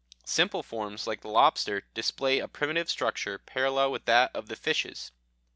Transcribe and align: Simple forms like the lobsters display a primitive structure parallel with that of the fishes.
Simple 0.25 0.63
forms 0.63 1.05
like 1.05 1.21
the 1.21 1.27
lobsters 1.27 1.83
display 1.93 2.39
a 2.39 2.47
primitive 2.47 2.89
structure 2.89 3.37
parallel 3.37 3.91
with 3.91 4.05
that 4.05 4.31
of 4.35 4.47
the 4.47 4.55
fishes. 4.55 5.11